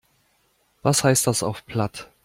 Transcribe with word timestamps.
Was 0.81 1.03
heißt 1.03 1.27
das 1.27 1.43
auf 1.43 1.63
Platt? 1.67 2.09